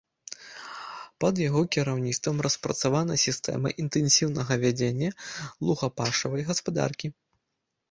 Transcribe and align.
Пад 1.23 1.35
яго 1.49 1.61
кіраўніцтвам 1.77 2.37
распрацавана 2.47 3.19
сістэма 3.25 3.73
інтэнсіўнага 3.85 4.53
вядзення 4.65 5.09
лугапашавай 5.69 6.49
гаспадаркі. 6.51 7.07